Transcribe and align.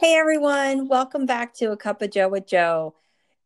Hey 0.00 0.14
everyone, 0.14 0.88
welcome 0.88 1.26
back 1.26 1.52
to 1.56 1.72
A 1.72 1.76
Cup 1.76 2.00
of 2.00 2.10
Joe 2.10 2.30
with 2.30 2.46
Joe. 2.46 2.94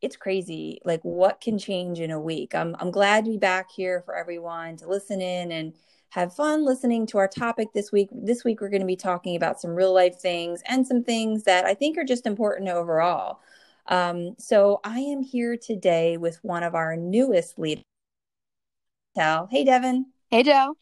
It's 0.01 0.15
crazy, 0.15 0.79
like 0.85 1.01
what 1.03 1.41
can 1.41 1.59
change 1.59 1.99
in 1.99 2.13
a 2.13 2.21
week. 2.21 2.55
I'm 2.55 2.77
I'm 2.79 2.93
glad 2.93 3.25
to 3.25 3.33
be 3.33 3.39
back 3.39 3.73
here 3.73 4.03
for 4.03 4.15
everyone 4.15 4.77
to 4.77 4.89
listen 4.89 5.21
in 5.21 5.51
and 5.51 5.73
have 6.11 6.33
fun 6.33 6.65
listening 6.65 7.07
to 7.07 7.19
our 7.19 7.27
topic 7.27 7.73
this 7.75 7.91
week. 7.91 8.09
This 8.13 8.45
week 8.45 8.61
we're 8.61 8.69
going 8.69 8.83
to 8.83 8.87
be 8.87 8.95
talking 8.95 9.35
about 9.35 9.61
some 9.61 9.75
real 9.75 9.93
life 9.93 10.21
things 10.21 10.63
and 10.67 10.87
some 10.87 11.03
things 11.03 11.43
that 11.43 11.65
I 11.65 11.75
think 11.75 11.99
are 11.99 12.05
just 12.05 12.25
important 12.25 12.69
overall. 12.69 13.41
Um, 13.89 14.37
so 14.39 14.79
I 14.85 15.01
am 15.01 15.25
here 15.25 15.57
today 15.57 16.19
with 16.19 16.39
one 16.45 16.63
of 16.63 16.77
our 16.77 16.97
newest 16.97 17.59
leaders. 17.59 17.83
Hey 19.17 19.65
Devin. 19.65 20.07
Hey 20.31 20.45
Joe. 20.45 20.77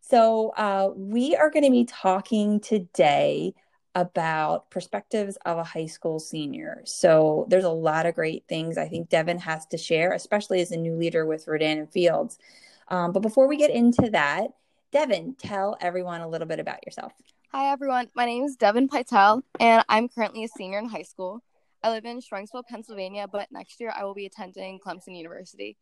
So 0.00 0.54
uh, 0.56 0.88
we 0.96 1.36
are 1.36 1.50
going 1.50 1.66
to 1.66 1.70
be 1.70 1.84
talking 1.84 2.60
today 2.60 3.52
about 3.98 4.70
perspectives 4.70 5.36
of 5.44 5.58
a 5.58 5.64
high 5.64 5.86
school 5.86 6.20
senior. 6.20 6.82
So 6.84 7.46
there's 7.48 7.64
a 7.64 7.70
lot 7.70 8.06
of 8.06 8.14
great 8.14 8.44
things 8.48 8.78
I 8.78 8.86
think 8.86 9.08
Devin 9.08 9.40
has 9.40 9.66
to 9.66 9.76
share, 9.76 10.12
especially 10.12 10.60
as 10.60 10.70
a 10.70 10.76
new 10.76 10.94
leader 10.94 11.26
with 11.26 11.48
Rodan 11.48 11.78
and 11.78 11.90
Fields. 11.90 12.38
Um, 12.86 13.10
but 13.10 13.22
before 13.22 13.48
we 13.48 13.56
get 13.56 13.72
into 13.72 14.08
that, 14.10 14.52
Devin, 14.92 15.34
tell 15.34 15.76
everyone 15.80 16.20
a 16.20 16.28
little 16.28 16.46
bit 16.46 16.60
about 16.60 16.86
yourself. 16.86 17.12
Hi, 17.50 17.72
everyone. 17.72 18.08
My 18.14 18.24
name 18.24 18.44
is 18.44 18.54
Devin 18.54 18.88
Pytel, 18.88 19.42
and 19.58 19.84
I'm 19.88 20.08
currently 20.08 20.44
a 20.44 20.48
senior 20.48 20.78
in 20.78 20.88
high 20.88 21.02
school. 21.02 21.40
I 21.82 21.90
live 21.90 22.04
in 22.04 22.20
Shanksville, 22.20 22.66
Pennsylvania, 22.68 23.26
but 23.26 23.50
next 23.50 23.80
year 23.80 23.92
I 23.94 24.04
will 24.04 24.14
be 24.14 24.26
attending 24.26 24.78
Clemson 24.78 25.16
University. 25.16 25.76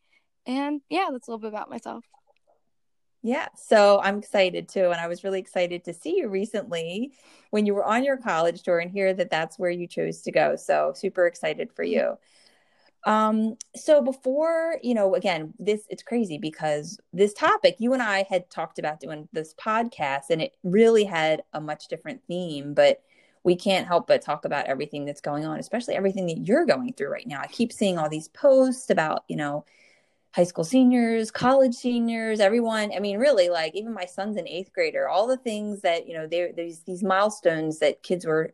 And 0.46 0.80
yeah, 0.88 1.08
that's 1.12 1.28
a 1.28 1.30
little 1.32 1.40
bit 1.40 1.48
about 1.48 1.68
myself. 1.68 2.04
Yeah, 3.26 3.48
so 3.56 4.00
I'm 4.04 4.18
excited 4.18 4.68
too. 4.68 4.92
And 4.92 5.00
I 5.00 5.08
was 5.08 5.24
really 5.24 5.40
excited 5.40 5.82
to 5.86 5.92
see 5.92 6.18
you 6.18 6.28
recently 6.28 7.12
when 7.50 7.66
you 7.66 7.74
were 7.74 7.84
on 7.84 8.04
your 8.04 8.16
college 8.16 8.62
tour 8.62 8.78
and 8.78 8.88
hear 8.88 9.12
that 9.14 9.30
that's 9.30 9.58
where 9.58 9.68
you 9.68 9.88
chose 9.88 10.22
to 10.22 10.30
go. 10.30 10.54
So 10.54 10.92
super 10.94 11.26
excited 11.26 11.72
for 11.72 11.82
you. 11.82 12.18
Um, 13.04 13.56
so 13.74 14.00
before, 14.00 14.78
you 14.80 14.94
know, 14.94 15.16
again, 15.16 15.54
this 15.58 15.82
it's 15.90 16.04
crazy 16.04 16.38
because 16.38 17.00
this 17.12 17.32
topic, 17.32 17.74
you 17.80 17.94
and 17.94 18.02
I 18.02 18.24
had 18.30 18.48
talked 18.48 18.78
about 18.78 19.00
doing 19.00 19.28
this 19.32 19.54
podcast 19.54 20.30
and 20.30 20.40
it 20.40 20.52
really 20.62 21.02
had 21.02 21.42
a 21.52 21.60
much 21.60 21.88
different 21.88 22.20
theme, 22.28 22.74
but 22.74 23.02
we 23.42 23.56
can't 23.56 23.88
help 23.88 24.06
but 24.06 24.22
talk 24.22 24.44
about 24.44 24.66
everything 24.66 25.04
that's 25.04 25.20
going 25.20 25.44
on, 25.44 25.58
especially 25.58 25.96
everything 25.96 26.26
that 26.26 26.46
you're 26.46 26.64
going 26.64 26.92
through 26.92 27.10
right 27.10 27.26
now. 27.26 27.40
I 27.40 27.48
keep 27.48 27.72
seeing 27.72 27.98
all 27.98 28.08
these 28.08 28.28
posts 28.28 28.88
about, 28.88 29.24
you 29.26 29.34
know, 29.36 29.64
high 30.36 30.44
school 30.44 30.64
seniors, 30.64 31.30
college 31.30 31.74
seniors, 31.74 32.40
everyone. 32.40 32.92
I 32.94 33.00
mean, 33.00 33.16
really, 33.16 33.48
like 33.48 33.74
even 33.74 33.94
my 33.94 34.04
son's 34.04 34.36
an 34.36 34.46
eighth 34.46 34.70
grader. 34.74 35.08
All 35.08 35.26
the 35.26 35.38
things 35.38 35.80
that 35.80 36.06
you 36.06 36.12
know, 36.12 36.26
there 36.26 36.52
there's 36.52 36.80
these 36.80 37.02
milestones 37.02 37.78
that 37.78 38.02
kids 38.02 38.26
were, 38.26 38.52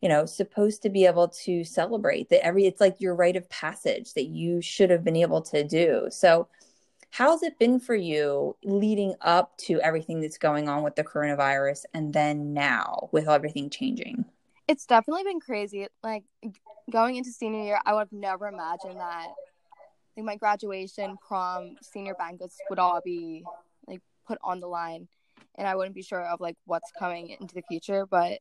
you 0.00 0.08
know, 0.08 0.26
supposed 0.26 0.80
to 0.82 0.90
be 0.90 1.06
able 1.06 1.26
to 1.28 1.64
celebrate. 1.64 2.28
That 2.28 2.46
every 2.46 2.66
it's 2.66 2.80
like 2.80 3.00
your 3.00 3.16
rite 3.16 3.34
of 3.34 3.50
passage 3.50 4.14
that 4.14 4.26
you 4.26 4.62
should 4.62 4.90
have 4.90 5.02
been 5.02 5.16
able 5.16 5.42
to 5.42 5.64
do. 5.64 6.06
So, 6.10 6.46
how's 7.10 7.42
it 7.42 7.58
been 7.58 7.80
for 7.80 7.96
you 7.96 8.56
leading 8.62 9.16
up 9.20 9.58
to 9.58 9.80
everything 9.80 10.20
that's 10.20 10.38
going 10.38 10.68
on 10.68 10.84
with 10.84 10.94
the 10.94 11.02
coronavirus, 11.02 11.84
and 11.92 12.12
then 12.12 12.54
now 12.54 13.08
with 13.10 13.28
everything 13.28 13.70
changing? 13.70 14.24
It's 14.68 14.86
definitely 14.86 15.24
been 15.24 15.40
crazy. 15.40 15.88
Like 16.00 16.22
going 16.92 17.16
into 17.16 17.32
senior 17.32 17.64
year, 17.64 17.80
I 17.84 17.92
would 17.94 18.00
have 18.00 18.12
never 18.12 18.46
imagined 18.46 19.00
that 19.00 19.30
like 20.16 20.24
my 20.24 20.36
graduation, 20.36 21.16
prom, 21.26 21.76
senior 21.82 22.14
banquets 22.14 22.56
would 22.70 22.78
all 22.78 23.00
be 23.04 23.44
like 23.86 24.00
put 24.26 24.38
on 24.42 24.60
the 24.60 24.66
line, 24.66 25.08
and 25.56 25.66
I 25.66 25.74
wouldn't 25.74 25.94
be 25.94 26.02
sure 26.02 26.22
of 26.22 26.40
like 26.40 26.56
what's 26.66 26.90
coming 26.98 27.30
into 27.40 27.54
the 27.54 27.62
future. 27.62 28.06
But 28.06 28.38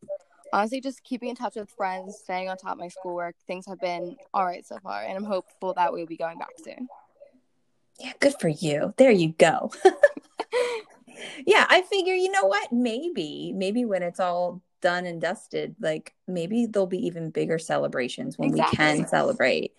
honestly, 0.51 0.81
just 0.81 1.03
keeping 1.03 1.29
in 1.29 1.35
touch 1.35 1.56
with 1.56 1.69
friends, 1.72 2.19
staying 2.23 2.50
on 2.50 2.57
top 2.57 2.73
of 2.73 2.79
my 2.79 2.89
schoolwork, 2.89 3.35
things 3.47 3.66
have 3.67 3.79
been 3.79 4.16
all 4.33 4.45
right 4.45 4.66
so 4.66 4.78
far, 4.79 5.03
and 5.03 5.17
I'm 5.17 5.23
hopeful 5.23 5.73
that 5.73 5.94
we'll 5.94 6.06
be 6.06 6.17
going 6.17 6.38
back 6.38 6.51
soon. 6.63 6.88
Yeah, 8.00 8.13
good 8.19 8.33
for 8.39 8.50
you. 8.50 8.94
There 8.97 9.12
you 9.12 9.33
go. 9.38 9.72
yeah, 11.45 11.66
I 11.69 11.83
figure, 11.83 12.16
you 12.16 12.31
know 12.31 12.45
what? 12.45 12.72
Maybe, 12.72 13.53
maybe 13.56 13.85
when 13.85 14.01
it's 14.01 14.19
all 14.19 14.62
done 14.81 15.06
and 15.06 15.22
dusted, 15.22 15.75
like 15.79 16.13
maybe 16.28 16.66
there'll 16.66 16.88
be 16.88 17.06
even 17.06 17.29
bigger 17.29 17.59
celebrations 17.59 18.38
when 18.38 18.50
exactly. 18.50 18.72
we 18.72 18.78
can 18.78 19.07
celebrate. 19.07 19.73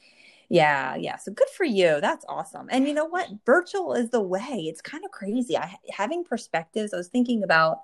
Yeah, 0.48 0.96
yeah. 0.96 1.16
So 1.16 1.32
good 1.32 1.48
for 1.56 1.64
you. 1.64 2.00
That's 2.00 2.24
awesome. 2.28 2.68
And 2.70 2.86
you 2.86 2.94
know 2.94 3.06
what? 3.06 3.28
Virtual 3.46 3.94
is 3.94 4.10
the 4.10 4.20
way. 4.20 4.66
It's 4.68 4.80
kind 4.80 5.04
of 5.04 5.10
crazy. 5.10 5.56
I 5.56 5.76
having 5.90 6.24
perspectives. 6.24 6.92
I 6.92 6.96
was 6.96 7.08
thinking 7.08 7.42
about 7.42 7.82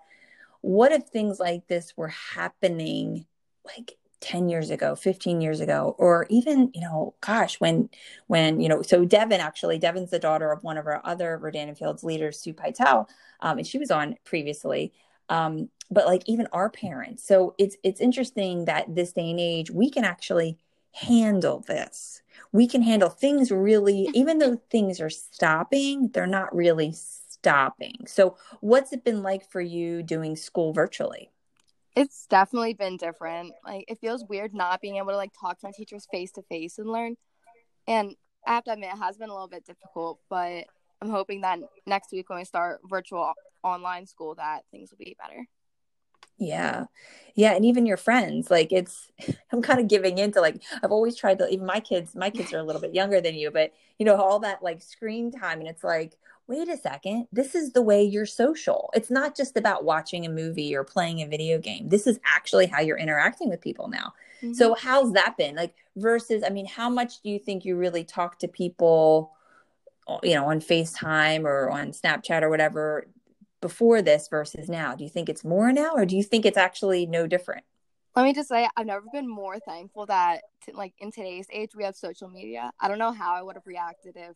what 0.61 0.93
if 0.93 1.05
things 1.05 1.41
like 1.41 1.67
this 1.69 1.97
were 1.97 2.09
happening 2.09 3.27
like 3.65 3.97
10 4.21 4.51
years 4.51 4.71
ago 4.71 4.95
15 4.95 5.41
years 5.41 5.61
ago 5.61 5.95
or 5.99 6.27
even 6.29 6.71
you 6.75 6.81
know 6.83 7.15
gosh 7.23 7.59
when 7.59 7.89
when 8.27 8.61
you 8.61 8.69
know 8.69 8.83
so 8.83 9.05
devin 9.05 9.41
actually 9.41 9.79
devin's 9.79 10.11
the 10.11 10.19
daughter 10.19 10.53
of 10.53 10.63
one 10.63 10.77
of 10.77 10.87
our 10.87 11.01
other 11.05 11.39
rodan 11.39 11.69
and 11.69 11.79
fields 11.79 12.05
leaders 12.05 12.39
sue 12.39 12.53
pytel 12.53 13.09
um, 13.41 13.57
and 13.59 13.67
she 13.67 13.79
was 13.79 13.91
on 13.91 14.15
previously 14.25 14.93
um, 15.31 15.71
but 15.91 16.07
like 16.07 16.23
even 16.27 16.47
our 16.53 16.69
parents 16.69 17.27
so 17.27 17.55
it's 17.57 17.77
it's 17.83 18.01
interesting 18.01 18.67
that 18.67 18.95
this 18.95 19.13
day 19.13 19.31
and 19.31 19.41
age 19.41 19.71
we 19.71 19.89
can 19.91 20.05
actually 20.05 20.59
handle 20.93 21.61
this. 21.61 22.23
We 22.53 22.67
can 22.67 22.83
handle 22.83 23.11
things 23.11 23.51
really, 23.51 24.09
even 24.15 24.39
though 24.39 24.61
things 24.71 25.01
are 25.01 25.11
stopping, 25.11 26.09
they're 26.09 26.27
not 26.27 26.55
really 26.55 26.93
stopping. 26.93 28.05
So, 28.07 28.37
what's 28.61 28.93
it 28.93 29.05
been 29.05 29.23
like 29.23 29.49
for 29.49 29.61
you 29.61 30.03
doing 30.03 30.37
school 30.37 30.73
virtually? 30.73 31.31
It's 31.97 32.27
definitely 32.27 32.75
been 32.75 32.97
different. 32.97 33.53
Like, 33.65 33.85
it 33.89 33.99
feels 34.01 34.25
weird 34.29 34.55
not 34.55 34.81
being 34.81 34.97
able 34.97 35.11
to 35.11 35.17
like 35.17 35.33
talk 35.39 35.59
to 35.61 35.67
my 35.67 35.73
teachers 35.73 36.07
face 36.11 36.33
to 36.33 36.43
face 36.43 36.79
and 36.79 36.91
learn. 36.91 37.17
And 37.87 38.15
I 38.47 38.55
have 38.55 38.65
to 38.65 38.73
admit, 38.73 38.91
it 38.95 38.99
has 38.99 39.17
been 39.17 39.29
a 39.29 39.33
little 39.33 39.49
bit 39.49 39.67
difficult, 39.67 40.21
but 40.29 40.65
I'm 41.03 41.11
hoping 41.11 41.43
that 41.43 41.59
next 41.87 42.13
week 42.13 42.29
when 42.29 42.39
we 42.39 42.45
start 42.45 42.81
virtual 42.89 43.33
online 43.63 44.07
school, 44.07 44.35
that 44.37 44.63
things 44.71 44.91
will 44.91 44.99
be 44.99 45.17
better. 45.21 45.47
Yeah. 46.41 46.87
Yeah. 47.37 47.53
And 47.53 47.65
even 47.65 47.87
your 47.87 47.97
friends, 47.97 48.51
like 48.51 48.73
it's, 48.73 49.13
I'm 49.53 49.63
kind 49.63 49.79
of 49.79 49.87
giving 49.87 50.19
into 50.19 50.41
like, 50.41 50.61
I've 50.83 50.91
always 50.91 51.15
tried 51.15 51.39
to, 51.39 51.49
even 51.49 51.67
my 51.67 51.79
kids, 51.79 52.17
my 52.17 52.31
kids 52.31 52.53
are 52.53 52.59
a 52.59 52.65
little 52.65 52.81
bit 52.81 52.95
younger 52.95 53.21
than 53.21 53.35
you, 53.35 53.51
but 53.51 53.73
you 53.99 54.07
know, 54.07 54.17
all 54.17 54.41
that 54.41 54.63
like 54.63 54.83
screen 54.83 55.31
time. 55.31 55.61
And 55.61 55.69
it's 55.69 55.85
like, 55.85 56.17
wait 56.51 56.69
a 56.69 56.77
second, 56.77 57.29
this 57.31 57.55
is 57.55 57.73
the 57.73 57.83
way 57.83 58.03
you're 58.03 58.27
social. 58.27 58.91
It's 58.95 59.11
not 59.11 59.37
just 59.37 59.57
about 59.57 59.85
watching 59.85 60.27
a 60.27 60.31
movie 60.31 60.75
or 60.75 60.83
playing 60.83 61.21
a 61.21 61.29
video 61.29 61.59
game. 61.59 61.89
This 61.89 62.09
is 62.09 62.19
actually 62.27 62.67
how 62.67 62.81
you're 62.81 62.99
interacting 62.99 63.49
with 63.49 63.61
people 63.61 63.87
now. 63.87 64.15
Mm-hmm. 64.43 64.55
So, 64.55 64.75
how's 64.75 65.13
that 65.13 65.37
been? 65.37 65.55
Like, 65.55 65.75
versus, 65.95 66.43
I 66.45 66.49
mean, 66.49 66.67
how 66.67 66.91
much 66.91 67.21
do 67.21 67.31
you 67.31 67.39
think 67.39 67.65
you 67.65 67.77
really 67.77 68.03
talk 68.03 68.41
to 68.41 68.49
people, 68.49 69.33
you 70.25 70.35
know, 70.35 70.47
on 70.47 70.61
FaceTime 70.61 71.45
or 71.45 71.71
on 71.71 71.93
Snapchat 71.93 72.43
or 72.43 72.51
whatever 72.51 73.07
before 73.61 74.03
this 74.03 74.29
versus 74.29 74.69
now? 74.69 74.95
Do 74.95 75.05
you 75.05 75.11
think 75.11 75.29
it's 75.29 75.45
more 75.45 75.73
now 75.73 75.93
or 75.95 76.07
do 76.07 76.17
you 76.17 76.23
think 76.23 76.45
it's 76.47 76.57
actually 76.57 77.07
no 77.07 77.27
different? 77.27 77.65
Let 78.17 78.25
me 78.25 78.35
just 78.35 78.49
say, 78.49 78.69
I've 78.77 78.87
never 78.87 79.05
been 79.13 79.29
more 79.29 79.59
thankful 79.61 80.07
that, 80.07 80.43
t- 80.65 80.73
like, 80.73 80.95
in 80.99 81.13
today's 81.13 81.47
age, 81.53 81.71
we 81.77 81.85
have 81.85 81.95
social 81.95 82.29
media. 82.29 82.73
I 82.81 82.89
don't 82.89 82.99
know 82.99 83.13
how 83.13 83.35
I 83.35 83.43
would 83.43 83.55
have 83.55 83.67
reacted 83.67 84.17
if 84.17 84.35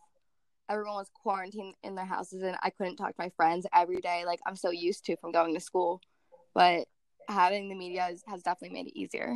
everyone 0.69 0.95
was 0.95 1.11
quarantined 1.23 1.75
in 1.83 1.95
their 1.95 2.05
houses 2.05 2.43
and 2.43 2.57
I 2.63 2.71
couldn't 2.71 2.97
talk 2.97 3.09
to 3.09 3.15
my 3.19 3.31
friends 3.37 3.67
every 3.75 4.01
day, 4.01 4.25
like 4.27 4.41
I'm 4.47 4.57
so 4.57 4.71
used 4.71 5.05
to 5.07 5.17
from 5.17 5.33
going 5.33 5.55
to 5.55 5.61
school. 5.61 6.01
But 6.55 6.87
having 7.29 7.69
the 7.69 7.75
media 7.75 8.09
is, 8.13 8.23
has 8.29 8.43
definitely 8.43 8.75
made 8.75 8.89
it 8.89 8.99
easier. 8.99 9.35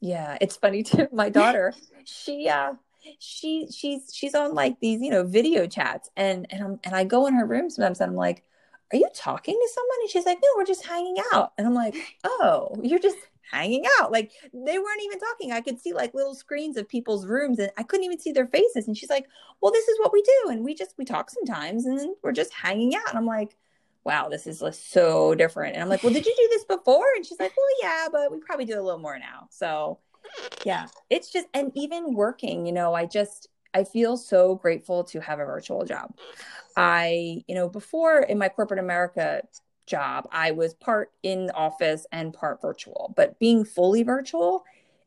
Yeah, 0.00 0.36
it's 0.40 0.56
funny 0.56 0.82
too. 0.82 1.08
My 1.12 1.28
daughter, 1.28 1.74
she 2.04 2.48
uh 2.48 2.74
she 3.18 3.68
she's 3.70 4.10
she's 4.12 4.34
on 4.34 4.54
like 4.54 4.80
these, 4.80 5.00
you 5.00 5.10
know, 5.10 5.24
video 5.24 5.66
chats 5.66 6.10
and 6.16 6.46
and 6.50 6.62
I'm 6.62 6.80
and 6.84 6.94
I 6.94 7.04
go 7.04 7.26
in 7.26 7.34
her 7.34 7.46
room 7.46 7.70
sometimes 7.70 8.00
and 8.00 8.10
I'm 8.10 8.16
like, 8.16 8.42
"Are 8.92 8.96
you 8.96 9.08
talking 9.14 9.54
to 9.54 9.68
someone?" 9.72 9.98
And 10.02 10.10
she's 10.10 10.26
like, 10.26 10.38
"No, 10.42 10.48
we're 10.56 10.64
just 10.64 10.86
hanging 10.86 11.16
out." 11.32 11.52
And 11.58 11.66
I'm 11.66 11.74
like, 11.74 11.94
"Oh, 12.24 12.76
you're 12.82 12.98
just 12.98 13.18
hanging 13.50 13.84
out." 14.00 14.12
Like 14.12 14.32
they 14.52 14.78
weren't 14.78 15.02
even 15.02 15.18
talking. 15.18 15.52
I 15.52 15.60
could 15.60 15.80
see 15.80 15.92
like 15.92 16.14
little 16.14 16.34
screens 16.34 16.76
of 16.76 16.88
people's 16.88 17.26
rooms 17.26 17.58
and 17.58 17.70
I 17.76 17.82
couldn't 17.82 18.04
even 18.04 18.20
see 18.20 18.32
their 18.32 18.46
faces. 18.46 18.86
And 18.86 18.96
she's 18.96 19.10
like, 19.10 19.26
"Well, 19.60 19.72
this 19.72 19.88
is 19.88 19.98
what 19.98 20.12
we 20.12 20.22
do." 20.22 20.50
And 20.50 20.64
we 20.64 20.74
just 20.74 20.94
we 20.98 21.04
talk 21.04 21.30
sometimes 21.30 21.86
and 21.86 21.98
then 21.98 22.14
we're 22.22 22.32
just 22.32 22.52
hanging 22.52 22.94
out. 22.94 23.08
And 23.08 23.18
I'm 23.18 23.26
like, 23.26 23.56
wow, 24.06 24.28
this 24.28 24.46
is 24.46 24.62
so 24.78 25.34
different. 25.34 25.74
And 25.74 25.82
I'm 25.82 25.88
like, 25.88 26.04
well, 26.04 26.12
did 26.12 26.24
you 26.24 26.34
do 26.36 26.48
this 26.52 26.64
before? 26.64 27.06
And 27.16 27.26
she's 27.26 27.40
like, 27.40 27.52
well, 27.56 27.66
yeah, 27.82 28.06
but 28.10 28.30
we 28.30 28.38
probably 28.38 28.64
do 28.64 28.80
a 28.80 28.82
little 28.82 29.00
more 29.00 29.18
now. 29.18 29.48
So 29.50 29.98
yeah, 30.64 30.86
it's 31.10 31.32
just, 31.32 31.48
and 31.52 31.72
even 31.74 32.14
working, 32.14 32.66
you 32.66 32.72
know, 32.72 32.94
I 32.94 33.04
just, 33.06 33.48
I 33.74 33.82
feel 33.82 34.16
so 34.16 34.54
grateful 34.54 35.02
to 35.04 35.20
have 35.20 35.40
a 35.40 35.44
virtual 35.44 35.84
job. 35.84 36.14
I, 36.76 37.42
you 37.46 37.54
know, 37.54 37.68
before 37.68 38.20
in 38.20 38.38
my 38.38 38.48
corporate 38.48 38.80
America 38.80 39.42
job, 39.86 40.28
I 40.32 40.50
was 40.50 40.74
part 40.74 41.12
in 41.22 41.50
office 41.50 42.06
and 42.12 42.34
part 42.34 42.60
virtual, 42.60 43.14
but 43.16 43.38
being 43.38 43.64
fully 43.64 44.02
virtual, 44.02 44.64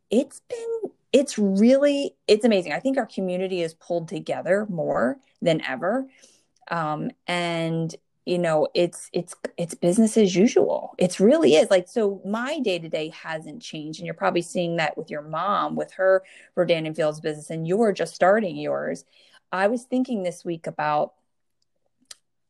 it's 0.10 0.42
been, 0.50 0.92
it's 1.14 1.38
really, 1.38 2.16
it's 2.28 2.46
amazing. 2.46 2.74
I 2.74 2.80
think 2.80 2.98
our 2.98 3.06
community 3.06 3.62
is 3.62 3.74
pulled 3.76 4.08
together 4.08 4.66
more 4.70 5.18
than 5.42 5.62
ever. 5.62 6.08
Um, 6.72 7.12
and 7.28 7.96
you 8.26 8.38
know 8.38 8.68
it's 8.76 9.10
it's 9.12 9.36
it's 9.58 9.74
business 9.74 10.16
as 10.16 10.36
usual 10.36 10.94
it's 11.00 11.20
really 11.20 11.56
is 11.56 11.72
like 11.72 11.88
so 11.88 12.22
my 12.24 12.60
day 12.60 12.78
to 12.78 12.88
day 12.88 13.10
hasn't 13.10 13.60
changed 13.60 14.00
and 14.00 14.06
you're 14.06 14.14
probably 14.14 14.44
seeing 14.44 14.76
that 14.76 14.96
with 14.96 15.10
your 15.10 15.24
mom 15.24 15.76
with 15.76 15.92
her 15.94 16.22
rodan 16.54 16.86
and 16.86 16.96
fields 16.96 17.20
business 17.20 17.50
and 17.50 17.68
you're 17.68 17.92
just 17.92 18.14
starting 18.14 18.56
yours 18.56 19.04
i 19.52 19.68
was 19.68 19.84
thinking 19.84 20.22
this 20.22 20.46
week 20.46 20.68
about 20.68 21.14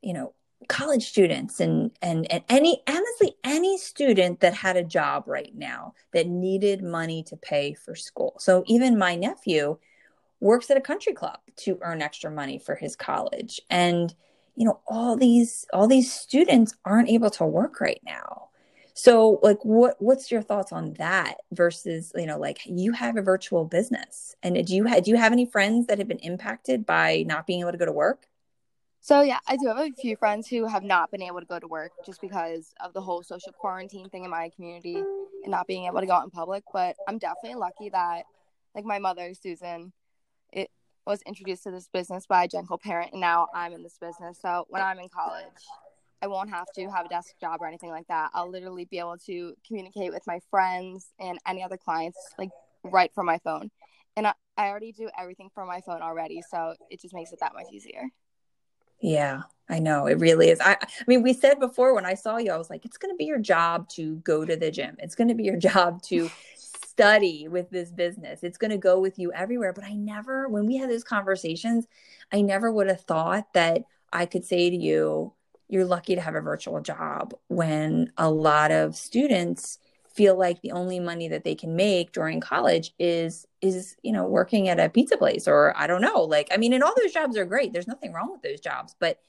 you 0.01 0.13
know 0.13 0.33
college 0.67 1.07
students 1.07 1.59
and 1.59 1.91
and 2.01 2.29
and 2.31 2.43
any 2.49 2.81
honestly 2.87 3.35
any 3.43 3.77
student 3.77 4.39
that 4.41 4.53
had 4.53 4.75
a 4.75 4.83
job 4.83 5.23
right 5.25 5.55
now 5.55 5.93
that 6.13 6.27
needed 6.27 6.83
money 6.83 7.23
to 7.23 7.37
pay 7.37 7.73
for 7.73 7.95
school. 7.95 8.35
So 8.39 8.63
even 8.67 8.97
my 8.97 9.15
nephew 9.15 9.77
works 10.41 10.69
at 10.69 10.77
a 10.77 10.81
country 10.81 11.13
club 11.13 11.39
to 11.57 11.77
earn 11.81 12.01
extra 12.01 12.29
money 12.29 12.59
for 12.59 12.75
his 12.75 12.95
college. 12.95 13.61
And 13.69 14.13
you 14.55 14.65
know 14.65 14.79
all 14.87 15.15
these 15.15 15.65
all 15.73 15.87
these 15.87 16.11
students 16.11 16.75
aren't 16.83 17.09
able 17.09 17.29
to 17.31 17.45
work 17.45 17.79
right 17.79 18.01
now. 18.05 18.49
So 18.93 19.39
like 19.41 19.63
what 19.63 19.95
what's 19.99 20.29
your 20.29 20.41
thoughts 20.41 20.73
on 20.73 20.93
that 20.95 21.35
versus 21.53 22.11
you 22.15 22.25
know 22.25 22.37
like 22.37 22.59
you 22.65 22.91
have 22.91 23.15
a 23.15 23.21
virtual 23.21 23.63
business 23.63 24.35
and 24.43 24.65
do 24.67 24.75
you 24.75 24.83
have 24.83 25.03
do 25.03 25.11
you 25.11 25.17
have 25.17 25.31
any 25.31 25.45
friends 25.45 25.87
that 25.87 25.99
have 25.99 26.07
been 26.09 26.19
impacted 26.19 26.85
by 26.85 27.23
not 27.25 27.47
being 27.47 27.61
able 27.61 27.71
to 27.71 27.77
go 27.77 27.85
to 27.85 27.93
work 27.93 28.28
so 29.01 29.21
yeah 29.21 29.39
i 29.47 29.55
do 29.57 29.67
have 29.67 29.77
a 29.77 29.91
few 29.93 30.15
friends 30.15 30.47
who 30.47 30.65
have 30.65 30.83
not 30.83 31.11
been 31.11 31.21
able 31.21 31.39
to 31.39 31.45
go 31.45 31.59
to 31.59 31.67
work 31.67 31.91
just 32.05 32.21
because 32.21 32.73
of 32.83 32.93
the 32.93 33.01
whole 33.01 33.23
social 33.23 33.51
quarantine 33.53 34.09
thing 34.09 34.23
in 34.23 34.29
my 34.29 34.49
community 34.55 34.95
and 34.95 35.51
not 35.51 35.67
being 35.67 35.85
able 35.85 35.99
to 35.99 36.05
go 36.05 36.13
out 36.13 36.23
in 36.23 36.29
public 36.29 36.63
but 36.73 36.95
i'm 37.07 37.17
definitely 37.17 37.55
lucky 37.57 37.89
that 37.89 38.23
like 38.75 38.85
my 38.85 38.99
mother 38.99 39.33
susan 39.33 39.91
it 40.51 40.69
was 41.05 41.21
introduced 41.23 41.63
to 41.63 41.71
this 41.71 41.87
business 41.91 42.25
by 42.27 42.43
a 42.43 42.47
gentle 42.47 42.77
parent, 42.77 43.11
and 43.11 43.21
now 43.21 43.47
I'm 43.53 43.73
in 43.73 43.83
this 43.83 43.97
business. 43.99 44.37
So 44.41 44.65
when 44.69 44.81
I'm 44.81 44.99
in 44.99 45.09
college, 45.09 45.65
I 46.21 46.27
won't 46.27 46.49
have 46.49 46.67
to 46.75 46.89
have 46.89 47.05
a 47.05 47.09
desk 47.09 47.33
job 47.41 47.61
or 47.61 47.67
anything 47.67 47.89
like 47.89 48.07
that. 48.07 48.29
I'll 48.33 48.49
literally 48.49 48.85
be 48.85 48.99
able 48.99 49.17
to 49.25 49.55
communicate 49.65 50.11
with 50.11 50.25
my 50.27 50.39
friends 50.51 51.07
and 51.19 51.39
any 51.47 51.63
other 51.63 51.77
clients 51.77 52.17
like 52.37 52.49
right 52.83 53.11
from 53.13 53.25
my 53.25 53.39
phone. 53.39 53.71
And 54.15 54.27
I, 54.27 54.33
I 54.57 54.67
already 54.67 54.91
do 54.91 55.09
everything 55.17 55.49
from 55.53 55.67
my 55.67 55.81
phone 55.81 56.01
already, 56.01 56.41
so 56.41 56.75
it 56.89 57.01
just 57.01 57.13
makes 57.13 57.31
it 57.31 57.39
that 57.39 57.53
much 57.53 57.67
easier. 57.71 58.03
Yeah, 59.01 59.43
I 59.69 59.79
know 59.79 60.07
it 60.07 60.19
really 60.19 60.49
is. 60.49 60.59
I, 60.59 60.73
I 60.81 60.87
mean, 61.07 61.21
we 61.21 61.33
said 61.33 61.59
before 61.59 61.93
when 61.93 62.05
I 62.05 62.15
saw 62.15 62.37
you, 62.37 62.51
I 62.51 62.57
was 62.57 62.69
like, 62.69 62.85
it's 62.85 62.97
going 62.97 63.13
to 63.13 63.17
be 63.17 63.25
your 63.25 63.39
job 63.39 63.87
to 63.89 64.15
go 64.17 64.45
to 64.45 64.55
the 64.55 64.71
gym. 64.71 64.95
It's 64.99 65.15
going 65.15 65.29
to 65.29 65.35
be 65.35 65.43
your 65.43 65.57
job 65.57 66.01
to 66.03 66.29
study 66.55 67.47
with 67.47 67.69
this 67.69 67.91
business. 67.91 68.43
It's 68.43 68.57
going 68.57 68.71
to 68.71 68.77
go 68.77 68.99
with 68.99 69.17
you 69.19 69.31
everywhere. 69.31 69.73
But 69.73 69.85
I 69.85 69.93
never, 69.93 70.47
when 70.49 70.65
we 70.65 70.77
had 70.77 70.89
those 70.89 71.03
conversations, 71.03 71.87
I 72.31 72.41
never 72.41 72.71
would 72.71 72.87
have 72.87 73.01
thought 73.01 73.53
that 73.53 73.83
I 74.11 74.25
could 74.25 74.43
say 74.43 74.69
to 74.69 74.75
you, 74.75 75.33
you're 75.67 75.85
lucky 75.85 76.15
to 76.15 76.21
have 76.21 76.35
a 76.35 76.41
virtual 76.41 76.81
job 76.81 77.33
when 77.47 78.11
a 78.17 78.29
lot 78.29 78.71
of 78.71 78.95
students 78.95 79.77
feel 80.11 80.35
like 80.35 80.61
the 80.61 80.71
only 80.71 80.99
money 80.99 81.27
that 81.27 81.43
they 81.43 81.53
can 81.53 81.75
make 81.75 82.11
during 82.11 82.39
college 82.41 82.91
is 82.97 83.45
is 83.61 83.95
you 84.03 84.11
know 84.11 84.25
working 84.25 84.69
at 84.69 84.79
a 84.79 84.89
pizza 84.89 85.17
place 85.17 85.47
or 85.47 85.73
i 85.75 85.85
don't 85.85 86.01
know 86.01 86.21
like 86.21 86.47
i 86.51 86.57
mean 86.57 86.73
and 86.73 86.83
all 86.83 86.93
those 86.95 87.11
jobs 87.11 87.37
are 87.37 87.45
great 87.45 87.73
there's 87.73 87.87
nothing 87.87 88.13
wrong 88.13 88.31
with 88.31 88.41
those 88.41 88.59
jobs 88.59 88.95
but 88.99 89.19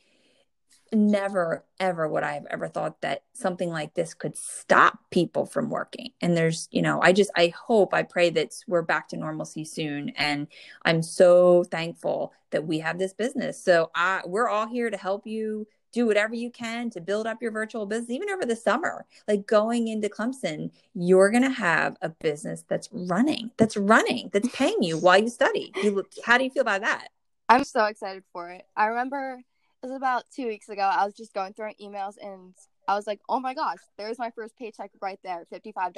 never 0.92 1.64
ever 1.78 2.08
would 2.08 2.22
I 2.22 2.34
have 2.34 2.46
ever 2.50 2.68
thought 2.68 3.00
that 3.02 3.22
something 3.32 3.70
like 3.70 3.94
this 3.94 4.14
could 4.14 4.36
stop 4.36 4.98
people 5.10 5.46
from 5.46 5.70
working. 5.70 6.10
And 6.20 6.36
there's, 6.36 6.68
you 6.70 6.82
know, 6.82 7.00
I 7.00 7.12
just 7.12 7.30
I 7.36 7.52
hope, 7.56 7.94
I 7.94 8.02
pray 8.02 8.30
that 8.30 8.52
we're 8.66 8.82
back 8.82 9.08
to 9.08 9.16
normalcy 9.16 9.64
soon 9.64 10.10
and 10.10 10.48
I'm 10.84 11.02
so 11.02 11.64
thankful 11.64 12.32
that 12.50 12.66
we 12.66 12.80
have 12.80 12.98
this 12.98 13.12
business. 13.12 13.62
So 13.62 13.90
I 13.94 14.22
we're 14.26 14.48
all 14.48 14.66
here 14.66 14.90
to 14.90 14.96
help 14.96 15.26
you 15.26 15.66
do 15.92 16.06
whatever 16.06 16.34
you 16.34 16.50
can 16.50 16.90
to 16.90 17.00
build 17.00 17.26
up 17.26 17.42
your 17.42 17.50
virtual 17.50 17.86
business 17.86 18.10
even 18.10 18.30
over 18.30 18.46
the 18.46 18.56
summer. 18.56 19.06
Like 19.26 19.46
going 19.46 19.88
into 19.88 20.08
Clemson, 20.08 20.70
you're 20.94 21.30
going 21.30 21.42
to 21.42 21.50
have 21.50 21.96
a 22.02 22.08
business 22.08 22.64
that's 22.68 22.88
running, 22.92 23.50
that's 23.56 23.76
running, 23.76 24.30
that's 24.32 24.48
paying 24.54 24.82
you 24.82 24.98
while 24.98 25.20
you 25.20 25.28
study. 25.28 25.72
You, 25.82 26.04
how 26.24 26.38
do 26.38 26.44
you 26.44 26.50
feel 26.50 26.62
about 26.62 26.82
that? 26.82 27.08
I'm 27.48 27.64
so 27.64 27.86
excited 27.86 28.22
for 28.32 28.50
it. 28.50 28.64
I 28.76 28.86
remember 28.86 29.40
it 29.82 29.86
was 29.86 29.96
about 29.96 30.24
two 30.34 30.46
weeks 30.46 30.68
ago. 30.68 30.82
I 30.82 31.04
was 31.04 31.14
just 31.14 31.32
going 31.34 31.52
through 31.52 31.72
emails 31.82 32.14
and 32.20 32.54
I 32.86 32.94
was 32.94 33.06
like, 33.06 33.20
oh 33.28 33.40
my 33.40 33.54
gosh, 33.54 33.78
there's 33.98 34.18
my 34.18 34.30
first 34.30 34.56
paycheck 34.56 34.90
right 35.00 35.18
there, 35.24 35.46
$55. 35.52 35.94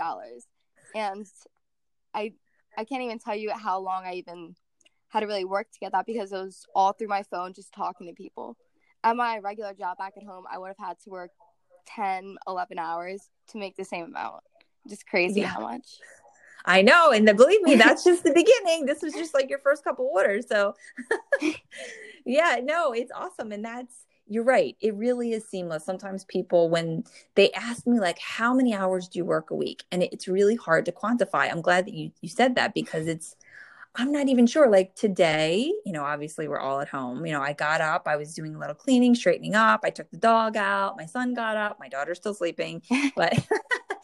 And 0.94 1.26
I 2.14 2.32
I 2.76 2.84
can't 2.84 3.02
even 3.02 3.18
tell 3.18 3.36
you 3.36 3.52
how 3.52 3.80
long 3.80 4.04
I 4.04 4.14
even 4.14 4.56
had 5.08 5.20
to 5.20 5.26
really 5.26 5.44
work 5.44 5.70
to 5.72 5.78
get 5.78 5.92
that 5.92 6.06
because 6.06 6.32
it 6.32 6.36
was 6.36 6.66
all 6.74 6.92
through 6.92 7.08
my 7.08 7.22
phone, 7.22 7.52
just 7.52 7.72
talking 7.74 8.06
to 8.06 8.14
people. 8.14 8.56
At 9.04 9.16
my 9.16 9.38
regular 9.38 9.74
job 9.74 9.98
back 9.98 10.14
at 10.16 10.24
home, 10.24 10.44
I 10.50 10.58
would 10.58 10.68
have 10.68 10.78
had 10.78 11.00
to 11.04 11.10
work 11.10 11.30
10, 11.86 12.36
11 12.46 12.78
hours 12.78 13.28
to 13.48 13.58
make 13.58 13.76
the 13.76 13.84
same 13.84 14.04
amount. 14.04 14.42
Just 14.88 15.06
crazy 15.06 15.40
yeah. 15.40 15.48
how 15.48 15.60
much. 15.60 15.98
I 16.64 16.82
know. 16.82 17.10
And 17.10 17.26
the, 17.26 17.34
believe 17.34 17.62
me, 17.62 17.74
that's 17.74 18.04
just 18.04 18.24
the 18.24 18.32
beginning. 18.32 18.86
This 18.86 19.02
was 19.02 19.12
just 19.12 19.34
like 19.34 19.50
your 19.50 19.58
first 19.58 19.84
couple 19.84 20.08
orders. 20.12 20.46
So, 20.48 20.74
yeah, 22.24 22.60
no, 22.62 22.92
it's 22.92 23.12
awesome. 23.14 23.52
And 23.52 23.64
that's, 23.64 24.06
you're 24.28 24.44
right. 24.44 24.76
It 24.80 24.94
really 24.94 25.32
is 25.32 25.48
seamless. 25.48 25.84
Sometimes 25.84 26.24
people, 26.24 26.70
when 26.70 27.04
they 27.34 27.50
ask 27.52 27.86
me, 27.86 27.98
like, 27.98 28.18
how 28.18 28.54
many 28.54 28.74
hours 28.74 29.08
do 29.08 29.18
you 29.18 29.24
work 29.24 29.50
a 29.50 29.54
week? 29.54 29.84
And 29.90 30.02
it's 30.02 30.28
really 30.28 30.56
hard 30.56 30.86
to 30.86 30.92
quantify. 30.92 31.50
I'm 31.50 31.60
glad 31.60 31.86
that 31.86 31.94
you, 31.94 32.12
you 32.20 32.28
said 32.28 32.54
that 32.54 32.72
because 32.72 33.08
it's, 33.08 33.36
I'm 33.94 34.10
not 34.10 34.28
even 34.28 34.46
sure. 34.46 34.70
Like 34.70 34.94
today, 34.94 35.70
you 35.84 35.92
know, 35.92 36.02
obviously 36.02 36.48
we're 36.48 36.58
all 36.58 36.80
at 36.80 36.88
home. 36.88 37.26
You 37.26 37.32
know, 37.32 37.42
I 37.42 37.52
got 37.52 37.80
up, 37.82 38.08
I 38.08 38.16
was 38.16 38.34
doing 38.34 38.54
a 38.54 38.58
little 38.58 38.74
cleaning, 38.74 39.14
straightening 39.14 39.54
up. 39.54 39.80
I 39.84 39.90
took 39.90 40.10
the 40.10 40.16
dog 40.16 40.56
out. 40.56 40.96
My 40.96 41.04
son 41.04 41.34
got 41.34 41.56
up. 41.56 41.78
My 41.78 41.88
daughter's 41.88 42.16
still 42.16 42.34
sleeping, 42.34 42.82
but 43.16 43.34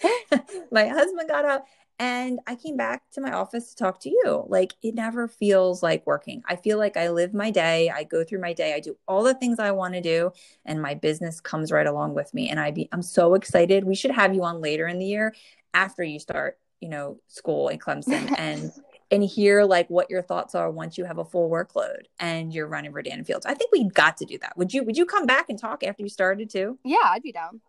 my 0.70 0.86
husband 0.86 1.28
got 1.28 1.46
up 1.46 1.66
and 1.98 2.38
I 2.46 2.54
came 2.54 2.76
back 2.76 3.02
to 3.12 3.20
my 3.20 3.32
office 3.32 3.70
to 3.70 3.76
talk 3.76 4.00
to 4.00 4.10
you. 4.10 4.44
Like 4.46 4.74
it 4.82 4.94
never 4.94 5.26
feels 5.26 5.82
like 5.82 6.06
working. 6.06 6.42
I 6.46 6.56
feel 6.56 6.78
like 6.78 6.96
I 6.96 7.08
live 7.08 7.32
my 7.32 7.50
day, 7.50 7.90
I 7.90 8.04
go 8.04 8.24
through 8.24 8.40
my 8.40 8.52
day, 8.52 8.74
I 8.74 8.80
do 8.80 8.96
all 9.08 9.22
the 9.22 9.34
things 9.34 9.58
I 9.58 9.70
want 9.72 9.94
to 9.94 10.00
do, 10.00 10.32
and 10.64 10.82
my 10.82 10.94
business 10.94 11.40
comes 11.40 11.72
right 11.72 11.86
along 11.86 12.14
with 12.14 12.32
me. 12.34 12.50
And 12.50 12.60
I 12.60 12.70
be 12.70 12.88
I'm 12.92 13.02
so 13.02 13.34
excited. 13.34 13.84
We 13.84 13.94
should 13.94 14.12
have 14.12 14.34
you 14.34 14.44
on 14.44 14.60
later 14.60 14.86
in 14.86 14.98
the 14.98 15.06
year 15.06 15.34
after 15.74 16.02
you 16.02 16.18
start, 16.18 16.58
you 16.80 16.88
know, 16.88 17.18
school 17.26 17.68
in 17.68 17.78
Clemson 17.78 18.32
and 18.38 18.70
and 19.10 19.22
hear 19.22 19.64
like 19.64 19.88
what 19.88 20.10
your 20.10 20.22
thoughts 20.22 20.54
are 20.54 20.70
once 20.70 20.98
you 20.98 21.04
have 21.04 21.18
a 21.18 21.24
full 21.24 21.50
workload 21.50 22.02
and 22.20 22.52
you're 22.52 22.66
running 22.66 22.92
Rodan 22.92 23.24
Fields. 23.24 23.46
I 23.46 23.54
think 23.54 23.72
we 23.72 23.84
got 23.88 24.16
to 24.18 24.24
do 24.24 24.38
that. 24.38 24.56
Would 24.56 24.74
you 24.74 24.84
would 24.84 24.96
you 24.96 25.06
come 25.06 25.26
back 25.26 25.48
and 25.48 25.58
talk 25.58 25.82
after 25.82 26.02
you 26.02 26.08
started 26.08 26.50
too? 26.50 26.78
Yeah, 26.84 26.98
I'd 27.04 27.22
be 27.22 27.32
down. 27.32 27.60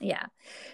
Yeah. 0.00 0.26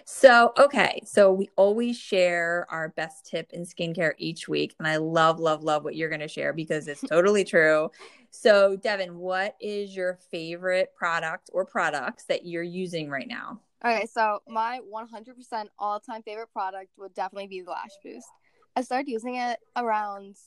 So, 0.03 0.51
okay. 0.57 1.01
So, 1.05 1.31
we 1.31 1.49
always 1.55 1.97
share 1.97 2.65
our 2.71 2.89
best 2.89 3.27
tip 3.27 3.51
in 3.53 3.65
skincare 3.65 4.13
each 4.17 4.47
week. 4.47 4.73
And 4.79 4.87
I 4.87 4.97
love, 4.97 5.39
love, 5.39 5.61
love 5.61 5.83
what 5.83 5.95
you're 5.95 6.09
going 6.09 6.21
to 6.21 6.27
share 6.27 6.53
because 6.53 6.87
it's 6.87 7.01
totally 7.07 7.43
true. 7.43 7.91
So, 8.31 8.77
Devin, 8.77 9.17
what 9.17 9.55
is 9.61 9.95
your 9.95 10.17
favorite 10.31 10.95
product 10.95 11.51
or 11.53 11.65
products 11.65 12.23
that 12.25 12.47
you're 12.47 12.63
using 12.63 13.09
right 13.11 13.27
now? 13.27 13.61
Okay. 13.85 14.07
So, 14.07 14.41
my 14.47 14.79
100% 14.91 15.65
all 15.77 15.99
time 15.99 16.23
favorite 16.23 16.51
product 16.51 16.89
would 16.97 17.13
definitely 17.13 17.47
be 17.47 17.61
the 17.61 17.69
Lash 17.69 17.91
Boost. 18.03 18.27
I 18.75 18.81
started 18.81 19.09
using 19.09 19.35
it 19.35 19.59
around 19.75 20.37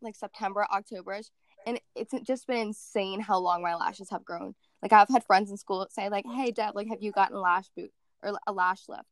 like 0.00 0.16
September, 0.16 0.66
October, 0.72 1.20
and 1.66 1.80
it's 1.94 2.14
just 2.24 2.46
been 2.46 2.68
insane 2.68 3.20
how 3.20 3.38
long 3.38 3.62
my 3.62 3.74
lashes 3.74 4.10
have 4.10 4.24
grown. 4.24 4.54
Like 4.82 4.92
I've 4.92 5.08
had 5.08 5.24
friends 5.24 5.50
in 5.50 5.56
school 5.56 5.86
say 5.90 6.08
like, 6.08 6.24
"Hey, 6.26 6.50
Deb, 6.50 6.74
like 6.74 6.88
have 6.88 7.02
you 7.02 7.12
gotten 7.12 7.36
a 7.36 7.40
lash 7.40 7.68
boot 7.76 7.92
or 8.22 8.38
a 8.46 8.52
lash 8.52 8.88
lift?" 8.88 9.04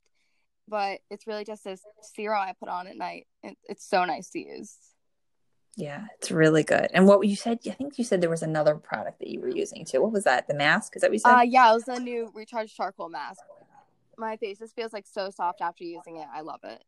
but 0.69 1.00
it's 1.11 1.26
really 1.26 1.45
just 1.45 1.64
this 1.64 1.83
serum 2.00 2.40
I 2.40 2.54
put 2.59 2.69
on 2.69 2.87
at 2.87 2.97
night. 2.97 3.26
It, 3.43 3.57
it's 3.64 3.88
so 3.88 4.04
nice 4.04 4.31
to 4.31 4.38
use. 4.38 4.76
Yeah, 5.76 6.07
it's 6.19 6.31
really 6.31 6.62
good. 6.62 6.88
And 6.95 7.07
what 7.07 7.26
you 7.26 7.35
said, 7.35 7.59
I 7.66 7.71
think 7.71 7.99
you 7.99 8.04
said 8.04 8.21
there 8.21 8.31
was 8.31 8.43
another 8.43 8.76
product 8.76 9.19
that 9.19 9.28
you 9.28 9.40
were 9.40 9.49
using 9.49 9.85
too. 9.85 10.00
What 10.00 10.12
was 10.12 10.25
that? 10.25 10.47
The 10.47 10.54
mask? 10.54 10.95
Is 10.95 11.02
that 11.02 11.11
what 11.11 11.14
you 11.14 11.19
said? 11.19 11.35
Uh, 11.35 11.43
yeah, 11.43 11.71
it 11.71 11.75
was 11.75 11.85
the 11.85 11.99
new 11.99 12.31
recharge 12.33 12.75
charcoal 12.75 13.09
mask. 13.09 13.40
My 14.16 14.37
face 14.37 14.61
just 14.61 14.76
feels 14.76 14.93
like 14.93 15.07
so 15.07 15.31
soft 15.31 15.61
after 15.61 15.83
using 15.83 16.19
it. 16.19 16.28
I 16.33 16.43
love 16.43 16.61
it. 16.62 16.85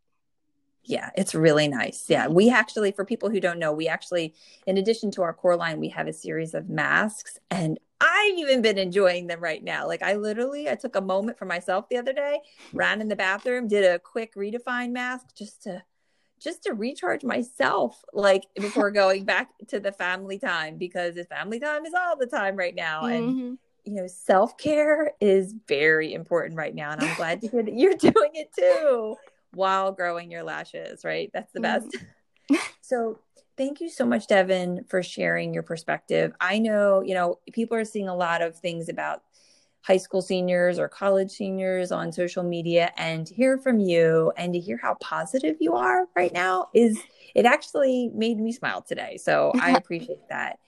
Yeah, 0.86 1.10
it's 1.16 1.34
really 1.34 1.66
nice. 1.66 2.04
Yeah, 2.08 2.28
we 2.28 2.48
actually, 2.48 2.92
for 2.92 3.04
people 3.04 3.28
who 3.28 3.40
don't 3.40 3.58
know, 3.58 3.72
we 3.72 3.88
actually, 3.88 4.34
in 4.66 4.78
addition 4.78 5.10
to 5.12 5.22
our 5.22 5.34
core 5.34 5.56
line, 5.56 5.80
we 5.80 5.88
have 5.88 6.06
a 6.06 6.12
series 6.12 6.54
of 6.54 6.68
masks, 6.68 7.38
and 7.50 7.78
I've 8.00 8.38
even 8.38 8.62
been 8.62 8.78
enjoying 8.78 9.26
them 9.26 9.40
right 9.40 9.62
now. 9.62 9.86
Like 9.86 10.02
I 10.02 10.14
literally, 10.14 10.68
I 10.68 10.76
took 10.76 10.96
a 10.96 11.00
moment 11.00 11.38
for 11.38 11.44
myself 11.44 11.88
the 11.88 11.96
other 11.96 12.12
day, 12.12 12.40
ran 12.72 13.00
in 13.00 13.08
the 13.08 13.16
bathroom, 13.16 13.68
did 13.68 13.84
a 13.84 13.98
quick 13.98 14.34
redefine 14.34 14.92
mask 14.92 15.34
just 15.34 15.62
to 15.64 15.82
just 16.38 16.64
to 16.64 16.74
recharge 16.74 17.24
myself 17.24 18.04
like 18.12 18.44
before 18.54 18.90
going 18.90 19.24
back 19.24 19.48
to 19.68 19.80
the 19.80 19.92
family 19.92 20.38
time 20.38 20.76
because 20.76 21.14
the 21.14 21.24
family 21.24 21.58
time 21.58 21.84
is 21.84 21.94
all 21.94 22.16
the 22.16 22.26
time 22.26 22.56
right 22.56 22.74
now 22.74 23.06
and 23.06 23.30
mm-hmm. 23.30 23.54
you 23.84 24.00
know 24.00 24.06
self-care 24.06 25.12
is 25.18 25.54
very 25.66 26.12
important 26.12 26.56
right 26.56 26.74
now 26.74 26.90
and 26.90 27.00
i'm 27.00 27.16
glad 27.16 27.40
to 27.40 27.48
hear 27.48 27.62
that 27.62 27.74
you're 27.74 27.94
doing 27.94 28.32
it 28.34 28.50
too 28.52 29.16
while 29.56 29.92
growing 29.92 30.30
your 30.30 30.42
lashes 30.42 31.04
right 31.04 31.30
that's 31.32 31.52
the 31.52 31.60
best 31.60 31.86
mm-hmm. 31.88 32.56
so 32.80 33.18
thank 33.56 33.80
you 33.80 33.88
so 33.88 34.04
much 34.04 34.26
devin 34.26 34.84
for 34.88 35.02
sharing 35.02 35.52
your 35.52 35.62
perspective 35.62 36.32
i 36.40 36.58
know 36.58 37.02
you 37.02 37.14
know 37.14 37.38
people 37.52 37.76
are 37.76 37.84
seeing 37.84 38.08
a 38.08 38.14
lot 38.14 38.42
of 38.42 38.56
things 38.56 38.88
about 38.88 39.22
high 39.82 39.96
school 39.96 40.20
seniors 40.20 40.78
or 40.78 40.88
college 40.88 41.30
seniors 41.30 41.92
on 41.92 42.10
social 42.12 42.42
media 42.42 42.92
and 42.98 43.26
to 43.26 43.34
hear 43.34 43.56
from 43.56 43.78
you 43.78 44.32
and 44.36 44.52
to 44.52 44.58
hear 44.58 44.76
how 44.76 44.94
positive 45.00 45.56
you 45.60 45.74
are 45.74 46.06
right 46.16 46.32
now 46.32 46.68
is 46.74 46.98
it 47.36 47.44
actually 47.44 48.10
made 48.14 48.40
me 48.40 48.50
smile 48.50 48.80
today. 48.80 49.18
So 49.18 49.52
I 49.60 49.72
appreciate 49.76 50.26
that. 50.30 50.58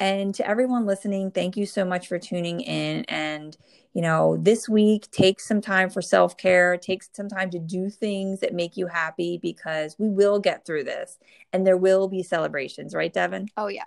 And 0.00 0.34
to 0.36 0.48
everyone 0.48 0.86
listening, 0.86 1.30
thank 1.30 1.56
you 1.56 1.66
so 1.66 1.84
much 1.84 2.06
for 2.06 2.18
tuning 2.18 2.60
in. 2.60 3.04
And, 3.06 3.56
you 3.94 4.02
know, 4.02 4.36
this 4.36 4.68
week, 4.68 5.10
take 5.10 5.40
some 5.40 5.60
time 5.60 5.90
for 5.90 6.00
self 6.00 6.36
care, 6.36 6.76
take 6.76 7.02
some 7.12 7.28
time 7.28 7.50
to 7.50 7.58
do 7.58 7.90
things 7.90 8.40
that 8.40 8.54
make 8.54 8.76
you 8.76 8.86
happy 8.86 9.38
because 9.42 9.96
we 9.98 10.08
will 10.08 10.38
get 10.38 10.64
through 10.64 10.84
this 10.84 11.18
and 11.52 11.66
there 11.66 11.76
will 11.76 12.06
be 12.06 12.22
celebrations, 12.22 12.94
right, 12.94 13.12
Devin? 13.12 13.48
Oh, 13.56 13.66
yeah. 13.66 13.84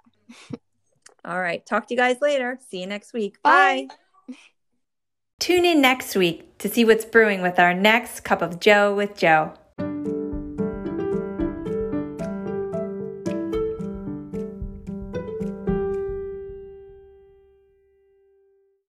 All 1.26 1.40
right. 1.40 1.66
Talk 1.66 1.88
to 1.88 1.94
you 1.94 2.00
guys 2.00 2.18
later. 2.22 2.60
See 2.70 2.82
you 2.82 2.88
next 2.88 3.14
week. 3.14 3.42
Bye. 3.44 3.88
Bye. 3.88 3.96
Tune 5.40 5.66
in 5.66 5.82
next 5.82 6.16
week 6.16 6.58
to 6.60 6.70
see 6.70 6.86
what's 6.86 7.06
brewing 7.06 7.42
with 7.42 7.58
our 7.58 7.74
next 7.74 8.20
cup 8.22 8.42
of 8.42 8.60
Joe 8.60 8.94
with 8.94 9.18
Joe. 9.18 9.54